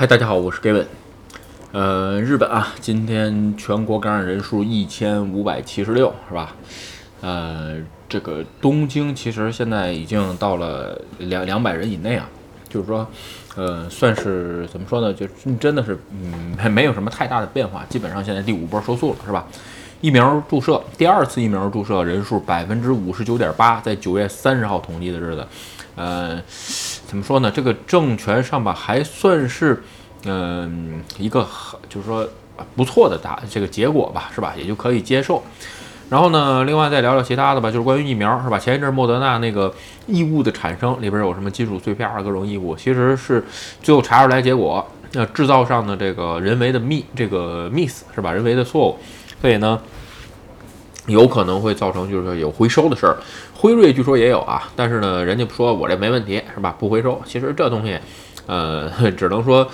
[0.00, 0.84] 嗨，大家好，我是 Gavin。
[1.72, 6.54] 呃，日本啊，今天全国感染人数一千五百七十六，是吧？
[7.20, 7.74] 呃，
[8.08, 12.28] 这个东京其实现在已经到了两两百人以内啊，
[12.68, 13.04] 就是说，
[13.56, 15.12] 呃，算是怎么说呢？
[15.12, 15.26] 就
[15.58, 19.48] 真的是，嗯，没有什么太大的变化，基本上现在第五波收束了，是吧？
[20.00, 25.44] 疫苗注射，第二次疫苗注射人数百分之五十九点八，在九月三十号统计的日子，
[25.96, 26.40] 呃，
[27.08, 27.50] 怎么说呢？
[27.50, 29.82] 这个政权上吧，还算是。
[30.24, 31.46] 嗯，一个
[31.88, 32.28] 就是说
[32.74, 34.52] 不错的答这个结果吧，是吧？
[34.58, 35.40] 也就可以接受。
[36.10, 38.58] 然后呢，另外再聊聊其他的吧，就是关于疫苗，是吧？
[38.58, 39.72] 前一阵莫德纳那个
[40.08, 43.42] 异物的产生里边有什么金属碎片啊，各种异物，其实是
[43.80, 48.32] 最后查出来结果，呃，制造上的这个人为的 miss 这个 miss 是吧？
[48.32, 48.98] 人为的错误，
[49.40, 49.80] 所以呢，
[51.08, 53.16] 有可能会造成就是说有回收的事儿。
[53.52, 56.74] 辉瑞据说也有啊，但是呢，人家说我这没问题，是吧？
[56.78, 57.20] 不回收。
[57.24, 57.98] 其实这东西，
[58.46, 59.68] 呃， 只能说。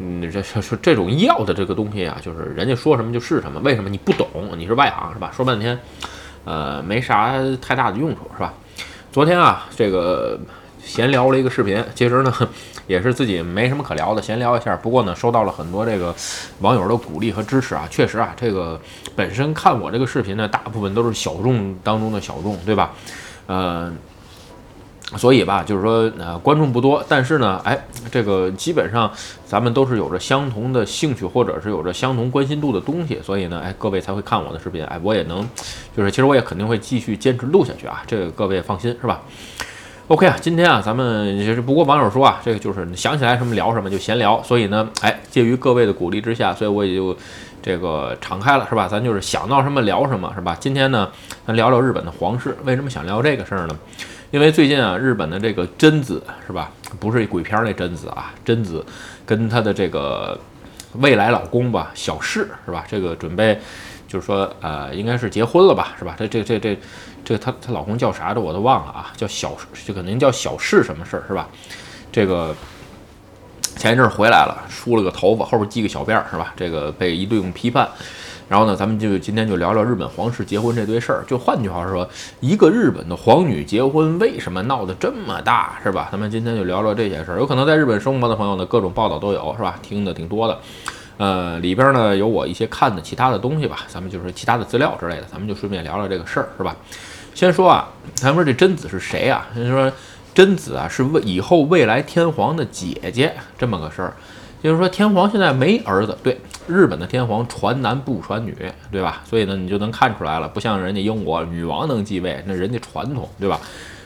[0.00, 3.58] 嗯，这这这种药的这个东西啊，就是人家说什么就是什么。
[3.64, 4.28] 为什么你不懂？
[4.56, 5.28] 你是外行是吧？
[5.34, 5.76] 说半天，
[6.44, 8.54] 呃，没啥太大的用处是吧？
[9.10, 10.38] 昨天啊，这个
[10.82, 12.32] 闲聊了一个视频，其实呢
[12.86, 14.76] 也是自己没什么可聊的，闲聊一下。
[14.76, 16.14] 不过呢，收到了很多这个
[16.60, 17.86] 网友的鼓励和支持啊。
[17.90, 18.80] 确实啊，这个
[19.14, 22.92] 本身看我这个视频呢，大部分都是小众当中的小众，对吧？
[23.46, 23.92] 呃。
[25.16, 29.10] 所以吧，就是说，呃，观众不多，但是呢，哎，这个基本上
[29.46, 35.48] 咱们都是有着相同的兴趣，或者是有着相同关心度的东西，所以呢，哎，各位才会看我的视频，哎，我也能，
[35.96, 39.22] 就是其实我也肯定会继续坚持录下去啊，这个各位放心，是吧
[40.08, 47.14] ？OK 啊，今天啊，咱们就是不过网友说啊，这个就是想起来什么聊什么就闲聊，所以呢，哎，介于各位的鼓励之下，所以我也就
[47.62, 48.88] 这个敞开了，是吧？
[48.88, 50.56] 咱就是想到什么聊什么，是吧？
[50.58, 51.08] 今天呢，
[51.46, 53.78] 咱聊聊日本的皇室，为什么想聊这个事儿呢？
[54.30, 56.70] 因为最近啊，日本的这个贞子是吧？
[56.98, 58.82] 不是鬼片那贞子啊，贞子
[59.26, 60.38] 跟她的这个
[61.00, 62.82] 未来老公吧，小世是吧？
[62.88, 63.58] 这个准备
[64.08, 66.16] 就是说呃，应该是结婚了吧，是吧？
[66.18, 66.76] 这这这这
[67.24, 69.56] 这她她老公叫啥的我都忘了啊，叫小
[69.86, 71.48] 就可能叫小世什么事儿是吧？
[72.10, 72.52] 这个
[73.76, 76.52] 前一阵儿回来了，梳了个头发，后边系个小辫儿是吧？
[76.56, 77.88] 这个被一顿批判。
[78.48, 81.22] 然后呢，咱们就今天就聊聊日本皇室结婚这堆事儿。
[81.28, 82.08] 就换句话说，
[82.40, 86.08] 一个日本的皇女结婚为什么闹得这么大，是吧？
[86.10, 87.38] 咱们今天就聊聊这些事儿。
[87.38, 89.78] 有可能在日本生活的朋友呢，各种报道都有，是吧？
[89.82, 90.58] 听的挺多的。
[91.18, 96.74] 呃，里边呢有我一些看的其他的东西吧，咱们就是其他的资料之类的，咱们就顺便聊聊这个事儿，是吧？
[97.34, 99.46] 先说啊，咱们说这贞子是谁啊？
[99.54, 99.92] 先说
[100.34, 104.14] 贞子啊，是未以后未来天皇的姐姐，这么个事儿。
[104.60, 106.36] 就是说，天皇现在没儿子，对
[106.66, 108.56] 日本的天皇传男不传女，
[108.90, 109.22] 对吧？
[109.24, 113.60] 所以呢，你就能看出来了，不像人家英国女王能继位，那人家传统，对吧？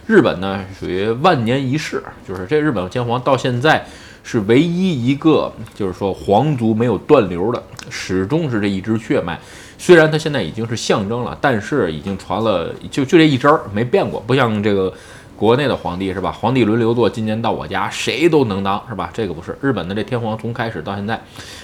[0.07, 3.83] 日本呢属于万年一世，就是这日本天皇到现在
[4.23, 9.39] 是唯一一个，就是说皇族没有断流的，始终是这一支血脉。
[9.79, 14.93] 虽然他现在已经是象征了，但是已经传了，就就这一支儿没变过，不像这个。
[15.35, 16.31] 国内的皇帝是吧？
[16.31, 19.11] 皇帝轮流做，今年到我家，谁都能当是吧？
[19.13, 21.21] 这个不是日本的这天皇，从开始到现在，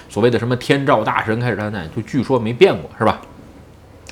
[0.09, 3.21] 所谓的什么天照大神开始到现在，就据说没变过是吧？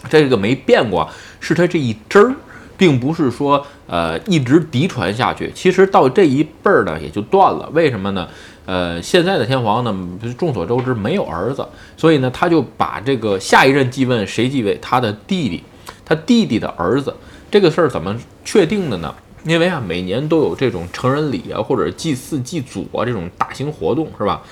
[0.09, 1.09] 这个没变过，
[1.41, 2.33] 是他这一支儿，
[2.77, 5.51] 并不是说呃一直嫡传下去。
[5.55, 7.69] 其实到这一辈儿呢，也就断了。
[7.73, 8.29] 为什么呢？
[8.67, 9.97] 呃，现在的天皇呢，
[10.37, 11.65] 众所周知没有儿子，
[11.97, 15.63] 所以呢，他就把这个下一任继位谁继位，他的弟弟，
[16.05, 17.15] 他弟弟的儿子，
[17.49, 19.15] 这个事儿怎么确定的呢？
[19.45, 24.43] 因为啊，每年都有这种成人礼啊，或者祭祀祭祖啊这种大型活动，是吧？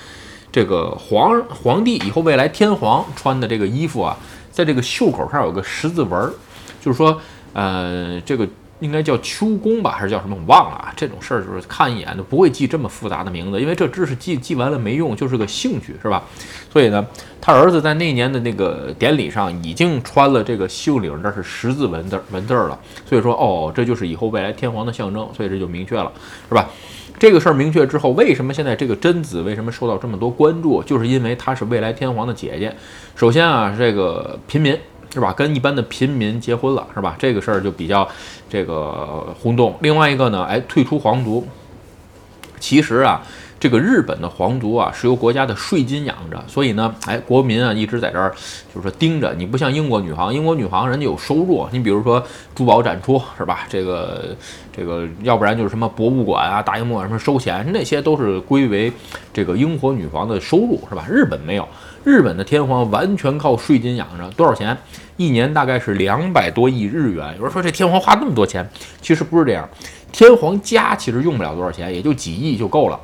[0.49, 4.17] 这个皇皇帝以后未来天皇穿的这个衣服啊，
[4.49, 6.31] 在这个袖口上有个十字纹，
[6.79, 7.19] 就是说，
[7.55, 8.47] 呃，这个。
[8.81, 10.35] 应该叫秋宫吧，还是叫什么？
[10.35, 10.93] 我忘了啊。
[10.97, 16.21] 这种事儿就是看一眼都不会记这么复杂的名字，因为这知识记记完了没用，就是个兴趣，是吧？
[16.69, 17.03] 所以呢，
[17.39, 22.77] 他儿子在那年的那个典礼上已经穿了这个袖领，这是十字纹字纹字了。
[23.07, 26.11] 所以说，哦，这就是以后未来天皇的象征，所以这就明确了，
[26.49, 26.67] 是吧？
[27.17, 30.83] 这个事儿明确之后，为什么现在这个贞子为什么受到这么多关注？
[30.83, 32.75] 就是因为她是未来天皇的姐姐。
[33.15, 34.77] 首先啊，这个平民。
[35.15, 35.33] 是吧？
[35.33, 37.15] 跟一般的平民结婚了，是吧？
[37.17, 38.07] 这个事儿就比较
[38.49, 39.75] 这个轰动。
[39.79, 41.47] 另外一个呢，哎，退出皇族。
[42.59, 43.21] 其实啊，
[43.65, 48.29] 这个日本的皇族啊是由国家的税金养着，所以呢，哎，国民啊一直在这儿
[48.71, 52.23] 就是说盯着你，不像英国女皇，英国女皇人家有收入，你比如说
[52.53, 53.61] 珠宝展出，是吧？
[53.67, 54.35] 这个
[54.71, 58.93] 这个，要不然就是什么博物馆啊、大英博物馆什么收钱，那些都是归为
[59.33, 61.03] 这个英国女皇的收入，是吧？
[61.09, 61.67] 日本没有。
[62.03, 64.77] 日本的天皇完全靠税金养着，多少钱？
[65.17, 67.33] 一年大概是两百多亿日元。
[67.39, 68.69] 有人说这天皇花那么多钱，
[69.01, 69.67] 其实不是这样。
[70.11, 72.99] 天皇家其实用不了多少钱，也就几亿就够了。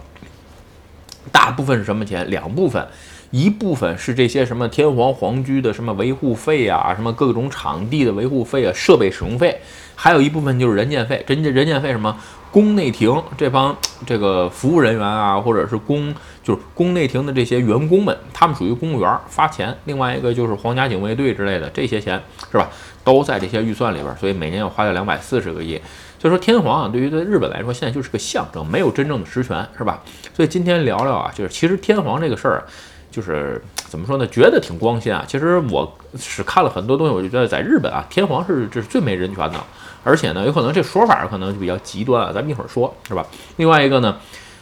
[1.31, 2.29] 大部分是什么钱？
[2.29, 2.87] 两部分，
[3.31, 9.59] 一部分是这些什么天皇皇居的什么维护费啊，什么各种场地的维护费啊，设备使用费，
[9.95, 11.23] 还有一部分就是人件费。
[11.27, 12.17] 人家人件费什么？
[12.51, 13.73] 宫内廷这帮
[14.05, 16.13] 这个服务人员啊，或者是宫
[16.43, 19.73] 就是宫内廷的这些员工们，他们属于公务员发钱。
[19.85, 22.21] 另外一个就是皇家警卫队之类的这些钱
[22.51, 22.69] 是吧？
[23.05, 25.79] 都在这些预算里边，所以每年要花掉两百四十个亿。
[26.21, 30.03] 所以说天皇啊，对于在日本来说，现在就是个象征，没有真正的实权，是吧？
[30.35, 32.63] 所以今天聊聊啊，就是其实天皇这个事儿，
[33.09, 34.27] 就是怎么说呢？
[34.27, 35.25] 觉得挺光鲜啊。
[35.27, 39.59] 其实我是看了很多东西，我就觉得在日本啊，天皇是这是最没人权的，
[40.03, 42.31] 而且呢，有可能这说法可能就比较极端啊。
[42.31, 43.25] 咱们一会儿说，是吧？
[43.55, 44.15] 另外一个呢，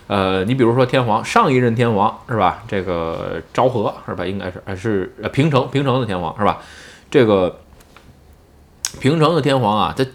[0.08, 2.64] 呃，你比如说天皇上一任天皇是吧？
[2.70, 4.26] 这个昭和是吧？
[4.26, 6.60] 应该是还是呃平成平成的天皇是吧？
[7.12, 7.60] 这个
[9.00, 10.06] 平成的天皇啊，他。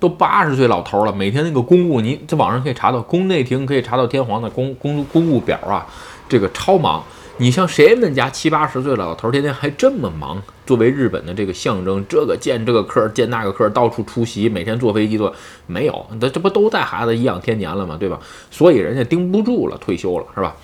[0.00, 5.86] 都八十岁老头了，每天那个公务，你在网上可以查到宫内廷可以查到天皇的公公公务表啊，
[6.28, 7.02] 这个超忙。
[7.38, 10.42] 你像谁们家七八十岁老头，天天还这么忙？
[10.66, 15.32] 作为日本的这个象征，这个见这个客，见那个客，到处出席，每天坐飞机坐，
[15.66, 17.96] 没有，那这不都带孩子颐养天年了吗？
[17.98, 18.18] 对吧？
[18.50, 20.54] 所以人家盯不住了，退休了，是吧？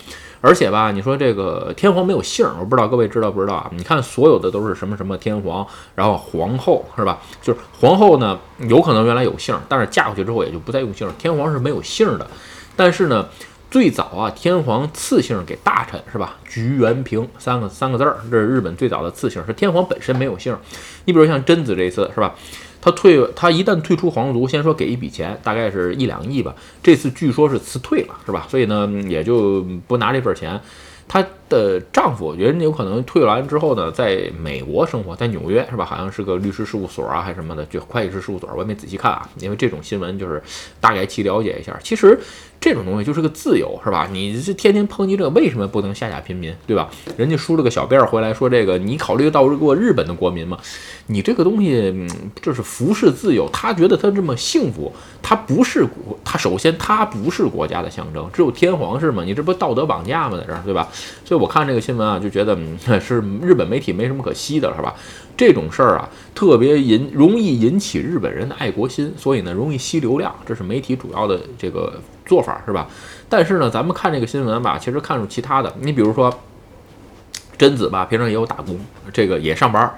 [0.43, 3.71] 而且吧，你说这个天皇没有姓，我不知道各位知道不知道啊？
[3.75, 7.19] 你看所有的都是什么什么天皇，然后皇后是吧？
[7.43, 11.07] 就是皇后呢，有可能原来有姓，但是嫁过去之后也就不再用姓。
[11.19, 12.27] 天皇是没有姓的，
[12.75, 13.29] 但是呢，
[13.71, 16.37] 最早啊，天皇赐姓给大臣是吧？
[16.49, 20.57] 菊元平三个三个字儿，这是日本最早的赐姓，是天皇本身没有姓。
[21.05, 22.35] 你比如像贞子这一次是吧？
[22.81, 26.55] 他退，他一旦退出皇族，先说给一笔钱，大概是一两亿吧。
[26.83, 28.47] 这次据说是辞退了，是吧？
[28.49, 30.61] 所以呢，也就不拿这份钱。
[31.07, 35.85] 她的丈夫，我觉得有可能退完之后呢，在美国生活，在纽约，是吧？
[35.85, 39.29] 好像是个律师事务所啊，还是什么的，就会计师事务所，我也没仔细看啊。
[39.41, 40.43] 因为这种新闻就是
[40.81, 41.79] 大概去了解一下。
[41.83, 42.19] 其实。
[42.61, 44.07] 这种东西就是个自由，是吧？
[44.13, 46.91] 你这天天抨击这个，为什么不能下下平民，对吧？
[47.17, 50.59] 人家梳了个小辫儿回来说这个，你考虑到过日本的国民吗？
[51.07, 52.07] 你这个东西，
[52.43, 54.93] 这是服饰自由，他觉得他这么幸福，
[55.23, 59.25] 他不是国，他首先他不是国家的象征，只有天皇是吗？
[59.25, 60.37] 你这不道德绑架吗？
[60.37, 60.87] 在这儿，对吧？
[61.25, 62.55] 所以我看这个新闻啊，就觉得
[63.01, 64.95] 是日本媒体没什么可惜的，是吧？
[65.35, 71.99] 这种事儿啊，特别引容易引起日本人的爱国心，所以呢，容易吸流量，这是媒体主要的这个
[72.31, 72.87] 做法，是吧？
[73.29, 75.75] 但是呢，咱们看这个新闻吧，其实看出其他的。
[75.81, 76.33] 你比如说，
[77.59, 78.79] 贞子吧，平常也有打工，
[79.13, 79.93] 这个也上班，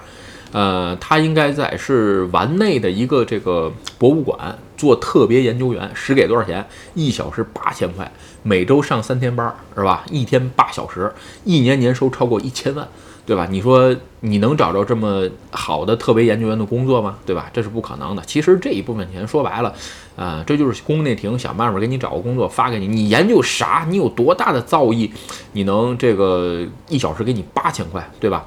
[0.53, 6.67] 呃，他应该在是丸内的一个这个博物馆做特别研究员，实给多少钱？
[6.95, 8.11] 一小时八千块，
[8.43, 10.05] 每周上三天班，是吧？
[10.11, 11.13] 一天八小时，
[11.45, 12.89] 一年年收超过一千万。
[13.25, 13.47] 对吧？
[13.49, 17.17] 你说你能找着这么好的特别研究员的工作吗？
[17.25, 17.49] 对吧？
[17.53, 18.23] 这是不可能的。
[18.27, 19.73] 其实这一部分钱说白了，
[20.17, 22.89] 啊，这就是宫内廷想办法给你找个工作发给你。
[22.89, 23.87] 你研究啥？
[23.89, 25.09] 你有多大的造诣？
[25.53, 28.45] 你能这个一小时给你八千块，对吧？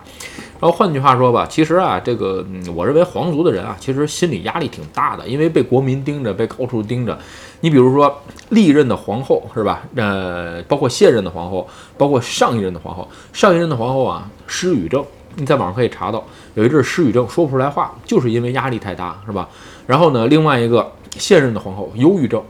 [0.59, 2.45] 然后换句话说吧，其实啊，这个
[2.75, 7.17] 我认为皇族的人啊，其实心理压力挺大的，因为被国民盯被高处盯着。
[7.61, 9.83] 你比如说历任的皇后是吧？
[9.95, 11.67] 呃，包括现任的皇后，
[11.97, 13.07] 包括上一任的皇后。
[13.33, 15.03] 上一任的皇后啊，失语症，
[15.35, 16.23] 你在网上可以查到，
[16.53, 19.49] 有一阵失语症，说不出来话，就是因为压力太大，是吧？
[19.87, 22.43] 然后呢，另外一个现任的皇后忧郁症，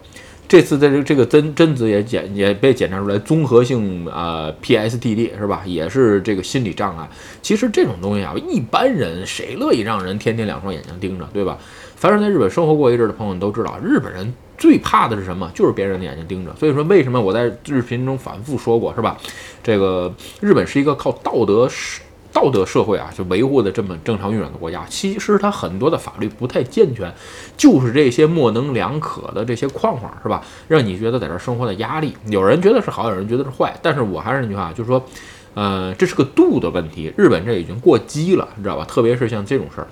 [0.48, 5.64] 这次在这这个真贞子也检也被检查出来综合性啊 PSTD 是吧？
[5.66, 7.10] 也是这个心理障碍。
[7.42, 11.58] 其实这种东西啊，一般人谁乐意让人天天两双眼睛盯着，对吧？
[11.96, 14.34] 凡是在日本生活过一阵的朋友都知道，日本人。
[14.58, 15.52] 最怕的是什么？
[15.54, 16.56] 就是别人的眼睛盯着。
[16.58, 19.18] 所以说，为什么我在日频中反复说过，是吧？
[19.62, 22.02] 这个日本是一个靠道德社
[22.36, 24.86] 道德社会啊，就维护的这么正常运转的国家。
[24.90, 27.10] 其实它很多的法律不太健全，
[27.56, 30.44] 就是这些模棱两可的这些框框，是吧？
[30.68, 32.14] 让你觉得在这生活的压力。
[32.28, 33.74] 有人觉得是好，有人觉得是坏。
[33.82, 35.02] 但是我还是那句话，就是说，
[35.54, 37.14] 呃，这是个度的问题。
[37.18, 38.84] 日本这已经过激了，你知道吧？
[38.84, 39.88] 特别是像这种事儿。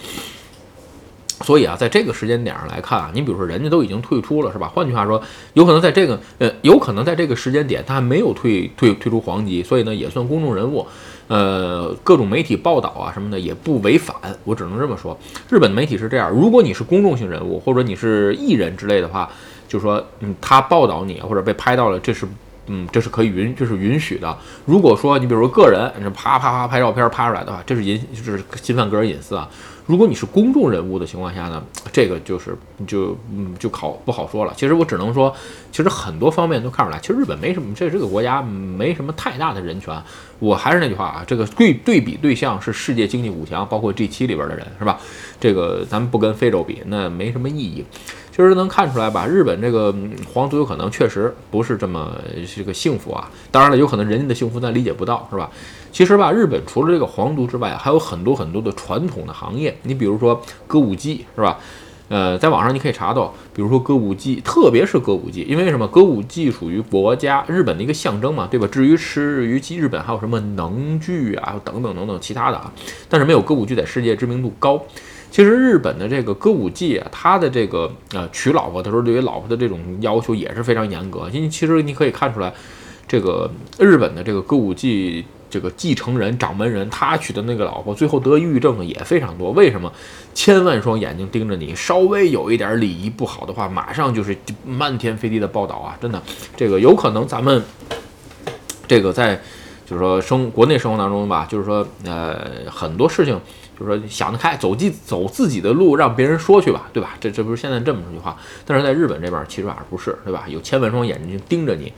[1.44, 4.72] 所以啊，在这个时间点上来看啊，你比如说人家都已经退出了，是吧？
[4.74, 5.22] 换句话说，
[5.54, 10.88] 有可能在这个呃，有可能在这个时间点他还没有退退退出皇籍，所以呢也算公众人物，
[11.28, 15.18] 呃，各种媒体报道啊什么的也不违反，我只能这么说。
[15.50, 19.30] 日本的媒体是这样，如果你是公众性人物或者你是艺人之类的话，
[19.68, 22.26] 就说嗯，他报道你或者被拍到了，这是。
[22.68, 24.38] 嗯，这是可以允，这是允许的。
[24.66, 29.50] 如果说你比如说个人，你啪啪啪拍照片拍出来的话，这是隐，就是侵犯个人隐私啊。
[29.86, 31.62] 如果你是公众人物的情况下呢，
[31.92, 32.56] 这个就是
[32.88, 34.54] 就嗯就考不好说了。
[34.56, 35.34] 其实我只能说，
[35.72, 40.02] 其实很多方面都看出来，其实日本没什么，这这个国家没什么太大的人权。
[40.40, 45.00] 我还是那句话啊，这个对对比对象是世界经济五强，包括 G 七里边的人，是吧？
[45.40, 47.86] 这个咱们不跟非洲比，那没什么意义。
[48.32, 49.94] 其实能看出来吧，日本这个
[50.34, 52.18] 皇族有可能确实不是这么
[52.56, 53.30] 这个幸福啊。
[53.52, 55.50] 当然了，有可能人家的幸福咱理解不到，是吧？
[55.94, 59.78] 其实吧，日本除了这个皇族之外，还有很多很多的传统的行业。
[59.84, 61.60] 你比如说歌舞伎，是吧？
[62.10, 65.88] 呃，在网上你可以查到，比如说歌舞伎，特别是歌舞伎，因为什么？
[65.88, 68.68] 歌舞伎属于国家日本的一个象征嘛，对吧？
[68.68, 72.72] 至于吃于日本还有什么能剧啊，等等等等其他的啊，
[73.08, 74.84] 但是没有歌舞剧在世界知名度高。
[75.32, 81.30] 其实日本的这个歌舞伎啊，它的这个呃娶老婆的时候，对于老婆的这种要求也是非常严格。
[81.32, 82.54] 因为其实你可以看出来，
[83.08, 85.24] 这个日本的这个歌舞伎。
[85.53, 89.51] 这个继承人、掌门人，他娶的那个老婆，最后得抑郁症的也非常多。
[89.51, 89.93] 为什么？
[90.33, 95.95] 千万双眼睛盯着你，稍微有一点礼仪不好的话，马上就是漫天飞地的报道啊！
[96.01, 96.19] 真的，
[96.57, 97.62] 这个有可能咱们
[98.88, 99.39] 这个在
[99.86, 102.36] 就是说生国内生活当中吧，就是说呃
[102.67, 103.39] 很多事情，
[103.79, 107.15] 就是说想得开，走自走自己的路，让别人说去吧，对吧？
[107.19, 110.45] 这这不是现在这么一句话，但是在日本这边其实还不是，对吧？
[110.48, 111.93] 有千万双眼睛盯着你。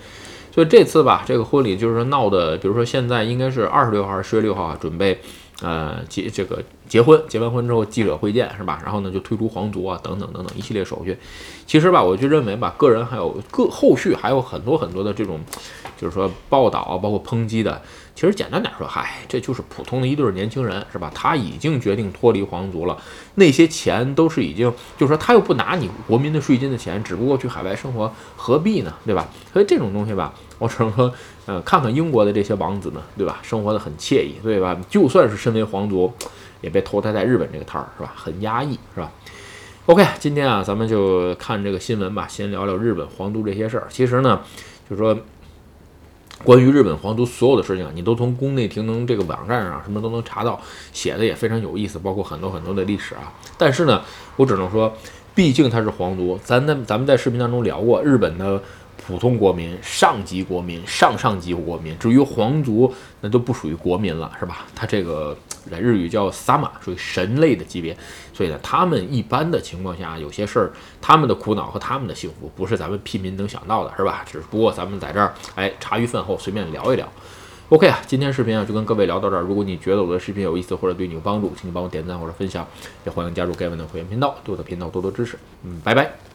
[0.56, 5.20] 所以这次吧，这个婚礼就是闹的，比如说现在应该是二十六号还是十月六号啊，准备，
[5.62, 8.80] 呃结这个结婚，结完婚之后记者会见是吧？
[8.84, 11.18] 然后呢就退出皇族啊等等等等一系列手续。
[11.66, 15.40] 其实吧，我就认为吧，个人还有各后续还有很多很多的这种，
[15.98, 17.82] 就是说报道啊，包括抨击的。
[18.14, 21.12] 其实简单点说，嗨，这就是普通的一对年轻人，是吧？
[21.14, 22.98] 他已经决定脱离皇族了，
[23.34, 28.94] 那些钱都是已经，就是说他又不拿你国民的税金的钱，只不过去海外生活，何必呢？
[29.06, 29.28] 对吧？
[29.52, 31.12] 所以这种东西吧，我只能说，
[31.46, 33.40] 呃，看看英国的这些王子们，对吧？
[33.42, 34.80] 生活的很惬意，对吧？
[34.90, 36.14] 就算是身为皇族，
[36.62, 38.14] 也被投胎在日本这个摊儿，是吧？
[38.16, 39.12] 很压抑，是吧
[39.86, 43.88] ？OK，今天啊，咱们就看这个新闻吧，先聊聊日本皇族这些事儿。
[43.90, 44.42] 其实呢，
[44.90, 45.18] 就是说。
[46.44, 50.60] 关于日本皇族所有的事情，你都从宫内廷能这个网站上什么都能查到，
[50.92, 53.32] 写的也非常有意思，包括很多很多的历史啊。
[53.58, 54.02] 但是呢，
[54.36, 54.94] 我只能说，
[55.34, 58.62] 毕竟他是皇族，咱在咱们在视频当中聊过日本的。
[59.08, 64.66] 普通国民、上级国民、上上级国民，至于皇族，那都不属于国民了，是吧？
[64.74, 65.38] 他这个
[65.70, 67.96] 在日语叫萨玛，属于神类的级别。
[68.34, 74.26] 所以呢，他们一般的情况下，有些事儿，他们的苦恼和他们的幸福，不是咱们平民能想到的，是吧？
[74.30, 77.08] 只不过咱们在这儿，哎，茶余饭后随便聊一聊。
[77.70, 79.42] OK 啊，今天视频啊就跟各位聊到这儿。
[79.42, 82.68] 如果你觉得我的视频有意思或者对你有帮助，请你帮我点赞或者分享，
[83.06, 85.38] 也欢迎加入盖文的会员频道，对我的频道多多支持。
[85.64, 86.35] 嗯，拜拜。